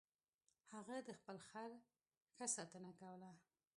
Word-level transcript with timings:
هغه 0.73 0.95
د 1.07 1.09
خپل 1.19 1.37
خر 1.49 1.69
ښه 2.35 2.45
ساتنه 2.55 2.91
کوله. 2.99 3.31